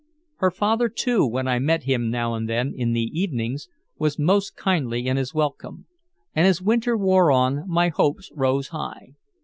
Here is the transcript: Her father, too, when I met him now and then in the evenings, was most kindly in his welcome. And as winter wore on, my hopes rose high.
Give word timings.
Her 0.37 0.49
father, 0.49 0.89
too, 0.89 1.23
when 1.27 1.47
I 1.47 1.59
met 1.59 1.83
him 1.83 2.09
now 2.09 2.33
and 2.33 2.49
then 2.49 2.73
in 2.75 2.93
the 2.93 3.07
evenings, 3.13 3.69
was 3.99 4.17
most 4.17 4.55
kindly 4.55 5.05
in 5.05 5.15
his 5.15 5.35
welcome. 5.35 5.85
And 6.33 6.47
as 6.47 6.59
winter 6.59 6.97
wore 6.97 7.31
on, 7.31 7.69
my 7.69 7.89
hopes 7.89 8.31
rose 8.33 8.69
high. 8.69 9.13